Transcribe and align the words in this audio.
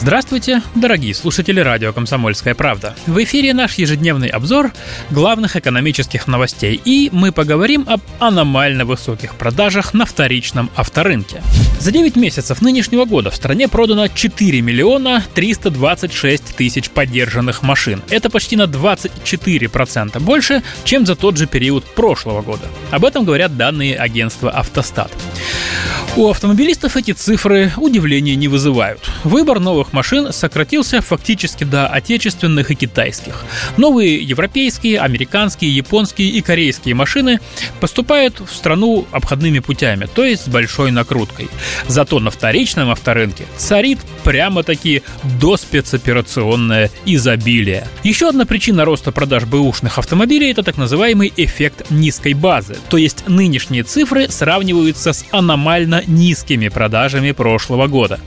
Здравствуйте, 0.00 0.62
дорогие 0.74 1.14
слушатели 1.14 1.60
радио 1.60 1.92
«Комсомольская 1.92 2.54
правда». 2.54 2.94
В 3.06 3.22
эфире 3.22 3.52
наш 3.52 3.74
ежедневный 3.74 4.28
обзор 4.28 4.72
главных 5.10 5.56
экономических 5.56 6.26
новостей, 6.26 6.80
и 6.82 7.10
мы 7.12 7.32
поговорим 7.32 7.84
об 7.86 8.00
аномально 8.18 8.86
высоких 8.86 9.34
продажах 9.34 9.92
на 9.92 10.06
вторичном 10.06 10.70
авторынке. 10.74 11.42
За 11.80 11.92
9 11.92 12.16
месяцев 12.16 12.62
нынешнего 12.62 13.04
года 13.04 13.30
в 13.30 13.36
стране 13.36 13.68
продано 13.68 14.08
4 14.08 14.62
миллиона 14.62 15.22
326 15.34 16.56
тысяч 16.56 16.88
поддержанных 16.88 17.62
машин. 17.62 18.02
Это 18.08 18.30
почти 18.30 18.56
на 18.56 18.62
24% 18.62 20.18
больше, 20.20 20.62
чем 20.84 21.04
за 21.04 21.14
тот 21.14 21.36
же 21.36 21.46
период 21.46 21.84
прошлого 21.84 22.40
года. 22.40 22.66
Об 22.90 23.04
этом 23.04 23.26
говорят 23.26 23.58
данные 23.58 23.96
агентства 23.96 24.50
«Автостат». 24.50 25.12
У 26.16 26.28
автомобилистов 26.28 26.96
эти 26.96 27.12
цифры 27.12 27.72
удивления 27.76 28.34
не 28.34 28.48
вызывают. 28.48 29.08
Выбор 29.22 29.60
новых 29.60 29.92
машин 29.92 30.32
сократился 30.32 31.00
фактически 31.02 31.62
до 31.62 31.86
отечественных 31.86 32.72
и 32.72 32.74
китайских. 32.74 33.44
Новые 33.76 34.20
европейские, 34.20 34.98
американские, 34.98 35.74
японские 35.74 36.30
и 36.30 36.40
корейские 36.40 36.96
машины 36.96 37.38
поступают 37.78 38.40
в 38.40 38.52
страну 38.52 39.06
обходными 39.12 39.60
путями, 39.60 40.08
то 40.12 40.24
есть 40.24 40.46
с 40.46 40.48
большой 40.48 40.90
накруткой. 40.90 41.48
Зато 41.86 42.18
на 42.18 42.32
вторичном 42.32 42.90
авторынке 42.90 43.44
царит 43.56 44.00
прямо-таки 44.24 45.02
доспецоперационное 45.40 46.90
изобилие. 47.06 47.86
Еще 48.02 48.28
одна 48.28 48.46
причина 48.46 48.84
роста 48.84 49.12
продаж 49.12 49.44
бэушных 49.44 49.98
автомобилей– 49.98 50.50
это 50.52 50.64
так 50.64 50.76
называемый 50.76 51.32
эффект 51.36 51.88
низкой 51.88 52.34
базы, 52.34 52.76
то 52.88 52.96
есть 52.96 53.28
нынешние 53.28 53.84
цифры 53.84 54.28
сравниваются 54.28 55.12
с 55.12 55.24
аномально 55.30 55.99
низкими 56.06 56.68
продажами 56.68 57.32
прошлого 57.32 57.86
года. 57.86 58.20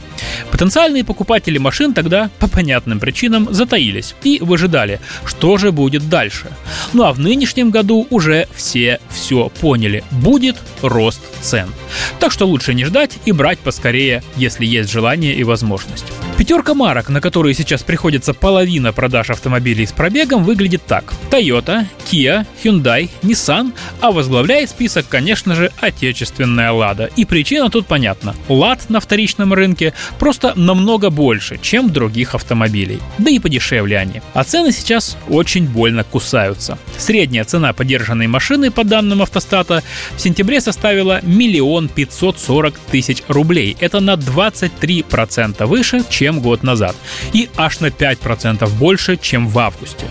Потенциальные 0.52 1.04
покупатели 1.04 1.58
машин 1.58 1.94
тогда 1.94 2.30
по 2.40 2.48
понятным 2.48 3.00
причинам 3.00 3.48
затаились 3.52 4.16
и 4.24 4.40
выжидали, 4.42 5.00
что 5.26 5.58
же 5.58 5.72
будет 5.72 6.10
дальше. 6.10 6.48
Ну 6.94 7.04
а 7.04 7.14
в 7.14 7.20
нынешнем 7.20 7.72
году 7.72 8.08
уже 8.10 8.48
все 8.56 9.00
все 9.10 9.50
поняли. 9.50 10.04
Будет 10.12 10.58
рост 10.82 11.22
цен. 11.42 11.70
Так 12.20 12.32
что 12.32 12.46
лучше 12.46 12.74
не 12.74 12.86
ждать 12.86 13.18
и 13.26 13.32
брать 13.32 13.60
поскорее, 13.60 14.24
если 14.36 14.66
есть 14.66 14.92
желание 14.92 15.36
и 15.36 15.44
возможность. 15.44 16.06
Пятерка 16.38 16.74
марок, 16.74 17.10
на 17.10 17.22
которые 17.22 17.54
сейчас 17.54 17.84
приходится 17.84 18.34
половина 18.34 18.92
продаж 18.92 19.30
автомобилей 19.30 19.86
с 19.86 19.92
пробегом, 19.92 20.44
выглядит 20.44 20.84
так. 20.86 21.14
Toyota, 21.30 21.86
Kia, 22.09 22.46
Hyundai, 22.64 23.09
Nissan, 23.22 23.73
а 24.02 24.12
возглавляет 24.12 24.70
список, 24.70 25.08
конечно 25.08 25.56
же, 25.56 25.72
отечественная 25.80 26.72
Lada. 26.72 27.12
И 27.16 27.26
причина 27.26 27.70
тут 27.70 27.88
понятна. 27.88 28.36
Лад 28.50 28.90
на 28.90 29.00
вторичном 29.00 29.54
рынке 29.54 29.94
просто 30.20 30.54
намного 30.56 31.10
больше, 31.10 31.60
чем 31.62 31.92
других 31.92 32.36
автомобилей. 32.36 33.00
Да 33.18 33.30
и 33.32 33.40
подешевле 33.40 33.98
они. 33.98 34.22
А 34.34 34.44
цены 34.44 34.72
сейчас 34.72 35.18
очень 35.30 35.68
больно 35.68 36.04
кусаются. 36.04 36.78
Средняя 36.98 37.44
цена 37.44 37.73
подержанной 37.73 38.28
машины, 38.28 38.72
по 38.72 38.84
данным 38.84 39.22
автостата, 39.22 39.84
в 40.16 40.22
сентябре 40.22 40.62
составила 40.62 41.20
миллион 41.23 41.90
пятьсот 41.90 42.40
сорок 42.40 42.80
тысяч 42.92 43.23
рублей. 43.28 43.76
Это 43.80 44.00
на 44.00 44.14
23% 44.14 45.66
выше, 45.66 46.04
чем 46.10 46.39
год 46.39 46.64
назад, 46.64 46.95
и 47.33 47.50
аж 47.58 47.80
на 47.80 47.88
5% 47.88 48.70
больше, 48.77 49.17
чем 49.17 49.48
в 49.48 49.60
августе. 49.60 50.06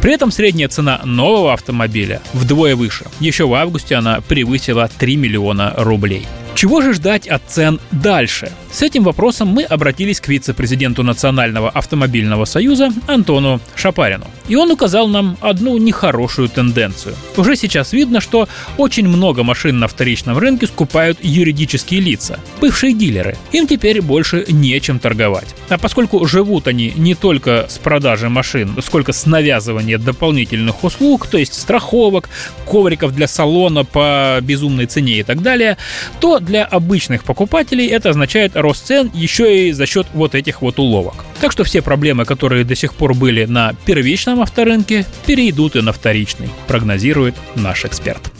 При 0.00 0.12
этом 0.12 0.30
средняя 0.30 0.68
цена 0.68 1.00
нового 1.04 1.52
автомобиля 1.52 2.20
вдвое 2.32 2.76
выше. 2.76 3.04
Еще 3.20 3.46
в 3.46 3.54
августе 3.54 3.96
она 3.96 4.20
превысила 4.20 4.88
3 4.98 5.16
миллиона 5.16 5.74
рублей. 5.76 6.26
Чего 6.54 6.80
же 6.80 6.92
ждать 6.92 7.28
от 7.28 7.42
цен 7.46 7.78
дальше? 7.92 8.50
С 8.72 8.82
этим 8.82 9.04
вопросом 9.04 9.46
мы 9.46 9.62
обратились 9.62 10.20
к 10.20 10.26
вице-президенту 10.26 11.04
Национального 11.04 11.70
автомобильного 11.70 12.46
союза 12.46 12.90
Антону 13.06 13.60
Шапарину. 13.76 14.26
И 14.48 14.56
он 14.56 14.70
указал 14.70 15.08
нам 15.08 15.36
одну 15.40 15.76
нехорошую 15.78 16.48
тенденцию. 16.48 17.14
Уже 17.36 17.56
сейчас 17.56 17.92
видно, 17.92 18.20
что 18.20 18.48
очень 18.76 19.06
много 19.06 19.42
машин 19.42 19.78
на 19.78 19.88
вторичном 19.88 20.38
рынке 20.38 20.66
скупают 20.66 21.18
юридические 21.22 22.00
лица, 22.00 22.40
бывшие 22.60 22.94
дилеры. 22.94 23.36
Им 23.52 23.66
теперь 23.66 24.00
больше 24.00 24.44
нечем 24.48 24.98
торговать. 24.98 25.54
А 25.68 25.78
поскольку 25.78 26.26
живут 26.26 26.66
они 26.66 26.92
не 26.96 27.14
только 27.14 27.66
с 27.68 27.78
продажи 27.78 28.28
машин, 28.28 28.76
сколько 28.82 29.12
с 29.12 29.26
навязывания 29.26 29.98
дополнительных 29.98 30.82
услуг, 30.84 31.26
то 31.26 31.38
есть 31.38 31.54
страховок, 31.54 32.28
ковриков 32.66 33.14
для 33.14 33.28
салона 33.28 33.84
по 33.84 34.38
безумной 34.42 34.86
цене 34.86 35.20
и 35.20 35.22
так 35.22 35.42
далее, 35.42 35.76
то 36.20 36.38
для 36.38 36.64
обычных 36.64 37.24
покупателей 37.24 37.86
это 37.86 38.10
означает 38.10 38.52
рост 38.54 38.86
цен 38.86 39.10
еще 39.14 39.68
и 39.68 39.72
за 39.72 39.86
счет 39.86 40.06
вот 40.14 40.34
этих 40.34 40.62
вот 40.62 40.78
уловок. 40.78 41.24
Так 41.40 41.52
что 41.52 41.64
все 41.64 41.82
проблемы, 41.82 42.24
которые 42.24 42.64
до 42.64 42.74
сих 42.74 42.94
пор 42.94 43.14
были 43.14 43.44
на 43.44 43.74
первичном 43.84 44.40
авторынке, 44.40 45.06
перейдут 45.26 45.76
и 45.76 45.80
на 45.80 45.92
вторичный, 45.92 46.48
прогнозирует 46.66 47.36
наш 47.54 47.84
эксперт. 47.84 48.32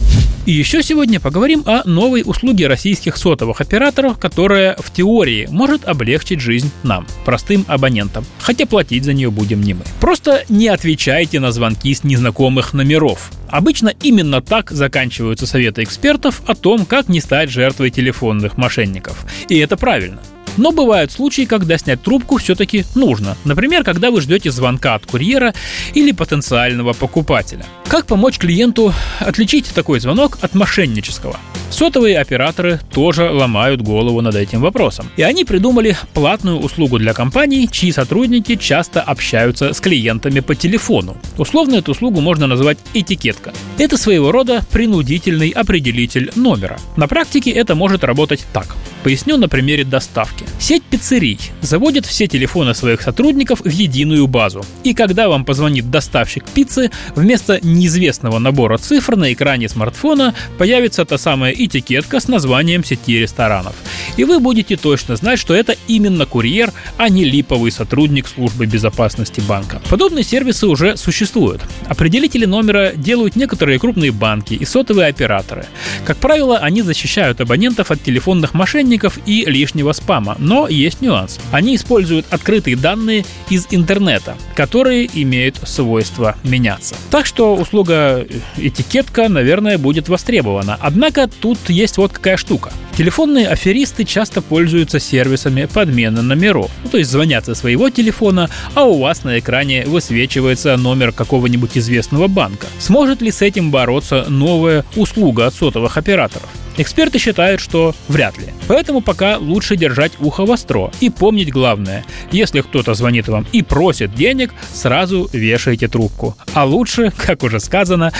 И 0.47 0.53
еще 0.53 0.83
сегодня 0.83 1.21
поговорим 1.21 1.63
о 1.67 1.87
новой 1.87 2.23
услуге 2.25 2.69
российских 2.69 3.19
сотовых 3.19 3.61
операторов, 3.61 4.19
которая 4.19 4.77
в 4.79 4.91
теории 4.91 5.47
может 5.51 5.87
облегчить 5.87 6.41
жизнь 6.41 6.71
нам, 6.83 7.07
простым 7.27 7.67
абонентам, 7.69 8.25
хотя 8.41 8.65
платить 8.65 9.05
за 9.05 9.13
нее 9.13 9.31
будем 9.31 9.61
не 9.61 9.75
мы. 9.75 9.83
Просто 10.01 10.45
не 10.49 10.69
отвечайте 10.69 11.39
на 11.39 11.53
звонки 11.53 11.95
с 11.95 12.03
незнакомых 12.03 12.73
номеров. 12.73 13.31
Обычно 13.51 13.93
именно 14.03 14.41
так 14.41 14.71
заканчиваются 14.71 15.47
советы 15.47 15.83
экспертов 15.83 16.41
о 16.47 16.55
том, 16.55 16.87
как 16.87 17.09
не 17.09 17.21
стать 17.21 17.51
жертвой 17.51 17.91
телефонных 17.91 18.57
мошенников. 18.57 19.27
И 19.51 19.59
это 19.59 19.77
правильно. 19.77 20.19
Но 20.59 20.73
бывают 20.73 21.13
случаи, 21.13 21.47
когда 21.47 21.79
снять 21.79 22.03
трубку 22.03 22.37
все-таки 22.37 22.85
нужно. 22.95 23.37
Например, 23.45 23.85
когда 23.85 24.11
вы 24.11 24.21
ждете 24.21 24.51
звонка 24.51 24.95
от 24.97 25.07
курьера 25.07 25.55
или 25.95 26.13
потенциального 26.13 26.93
покупателя. 26.93 27.65
Как 27.87 28.07
помочь 28.07 28.39
клиенту 28.39 28.93
отличить 29.21 29.73
такой 29.73 30.01
звонок 30.01 30.39
от 30.43 30.55
мошеннического? 30.55 31.39
Сотовые 31.71 32.19
операторы 32.19 32.81
тоже 32.93 33.31
ломают 33.31 33.83
голову 33.83 34.21
над 34.21 34.35
этим 34.35 34.61
вопросом. 34.61 35.07
И 35.17 35.23
они 35.23 35.45
придумали 35.45 35.97
платную 36.15 36.59
услугу 36.59 36.99
для 36.99 37.13
компаний, 37.13 37.69
чьи 37.71 37.93
сотрудники 37.93 38.57
часто 38.57 39.01
общаются 39.01 39.73
с 39.73 39.81
клиентами 39.81 40.41
по 40.41 40.55
телефону. 40.55 41.17
Условно 41.37 41.77
эту 41.77 41.93
услугу 41.93 42.21
можно 42.21 42.47
назвать 42.47 42.79
этикетка. 42.95 43.53
Это 43.79 43.97
своего 43.97 44.33
рода 44.33 44.65
принудительный 44.73 45.51
определитель 45.51 46.33
номера. 46.35 46.79
На 46.97 47.07
практике 47.07 47.51
это 47.51 47.75
может 47.75 48.03
работать 48.03 48.45
так. 48.53 48.75
Поясню 49.09 49.39
на 49.39 49.49
примере 49.49 49.85
доставки. 49.85 50.45
Сеть 50.61 50.83
пиццерий 50.83 51.41
заводит 51.63 52.05
все 52.05 52.27
телефоны 52.27 52.75
своих 52.75 53.01
сотрудников 53.01 53.61
в 53.61 53.69
единую 53.71 54.27
базу. 54.27 54.63
И 54.85 54.93
когда 54.93 55.31
вам 55.31 55.47
позвонит 55.47 55.91
доставщик 55.91 56.45
пиццы, 56.45 56.91
вместо 57.17 57.59
неизвестного 57.63 58.39
набора 58.39 58.77
цифр 58.77 59.17
на 59.17 59.33
экране 59.33 59.71
смартфона 59.71 60.35
появится 60.59 61.07
та 61.07 61.17
самая 61.17 61.53
этикетка 61.53 62.21
с 62.21 62.29
названием 62.29 62.85
сети 62.85 63.19
ресторанов. 63.19 63.75
И 64.19 64.25
вы 64.25 64.41
будете 64.41 64.77
точно 64.77 65.15
знать, 65.15 65.39
что 65.39 65.55
это 65.55 65.77
именно 65.87 66.27
курьер, 66.27 66.73
а 66.97 67.09
не 67.09 67.25
липовый 67.25 67.71
сотрудник 67.71 68.27
службы 68.27 68.67
безопасности 68.67 69.41
банка. 69.41 69.81
Подобные 69.89 70.25
сервисы 70.25 70.67
уже 70.67 70.97
существуют. 70.97 71.63
Определители 71.87 72.45
номера 72.45 72.93
делают 72.95 73.37
некоторые 73.37 73.79
крупные 73.79 74.11
банки 74.11 74.55
и 74.55 74.65
сотовые 74.65 75.07
операторы. 75.07 75.67
Как 76.05 76.17
правило, 76.17 76.59
они 76.59 76.83
защищают 76.83 77.41
абонентов 77.41 77.93
от 77.93 78.03
телефонных 78.03 78.55
мошенников 78.55 79.21
и 79.25 79.45
лишнего 79.45 79.93
спама, 79.93 80.35
но 80.41 80.67
есть 80.67 81.01
нюанс. 81.01 81.39
Они 81.53 81.77
используют 81.77 82.27
открытые 82.31 82.75
данные 82.75 83.25
из 83.51 83.69
интернета, 83.71 84.35
которые 84.57 85.09
имеют 85.23 85.61
свойство 85.65 86.37
меняться. 86.43 86.97
Так 87.11 87.25
что 87.25 87.55
услуга 87.55 88.27
этикетка, 88.57 89.29
наверное, 89.29 89.79
будет 89.79 90.09
востребована. 90.09 90.77
Однако 90.81 91.29
тут 91.29 91.59
есть 91.71 91.99
вот 91.99 92.13
какая 92.13 92.37
штука. 92.37 92.73
Телефонные 92.99 93.47
аферисты 93.47 94.03
часто 94.03 94.43
пользуются 94.43 94.99
сервисами 94.99 95.67
подмены 95.73 96.21
номеров. 96.21 96.69
Ну, 96.83 96.91
то 96.91 96.99
есть 96.99 97.09
звонят 97.09 97.45
со 97.45 97.55
своего 97.55 97.91
телефона, 97.91 98.51
а 98.75 98.87
у 98.87 98.99
вас 98.99 99.23
на 99.23 99.39
экране 99.39 99.85
высвечивается 99.87 100.77
номер 100.77 101.13
какого-нибудь 101.13 101.79
известного 101.79 102.27
банка. 102.27 102.67
Сможет 102.81 103.23
ли 103.23 103.31
с 103.31 103.41
этим 103.41 103.71
бороться 103.71 104.27
новая 104.29 104.85
услуга 104.97 105.47
от 105.47 105.55
сотовых 105.55 105.97
операторов? 105.97 106.49
Эксперты 106.79 107.19
считают, 107.19 107.61
что 107.61 107.95
вряд 108.07 108.39
ли. 108.39 108.47
Поэтому 108.69 109.01
пока 109.01 109.37
лучше 109.37 109.77
держать 109.77 110.13
ухо 110.21 110.47
востро 110.47 110.91
и 111.01 111.11
помнить 111.11 111.51
главное. 111.51 112.05
Если 112.31 112.61
кто-то 112.61 112.95
звонит 112.95 113.29
вам 113.29 113.47
и 113.53 113.63
просит 113.63 114.15
денег, 114.15 114.55
сразу 114.73 115.29
вешайте 115.33 115.89
трубку. 115.89 116.37
А 116.55 116.65
лучше, 116.65 117.13
как 117.17 117.43
уже 117.43 117.59
сказано, 117.59 118.13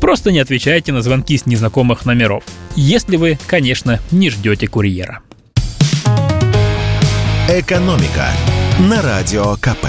просто 0.00 0.32
не 0.32 0.38
отвечайте 0.38 0.92
на 0.92 1.02
звонки 1.02 1.36
с 1.36 1.46
незнакомых 1.46 2.06
номеров. 2.06 2.42
Если 2.74 3.16
вы, 3.16 3.38
конечно, 3.46 4.00
не 4.10 4.30
ждете 4.30 4.66
курьера. 4.66 5.20
«Экономика» 7.48 8.28
на 8.78 9.02
Радио 9.02 9.56
КП. 9.56 9.86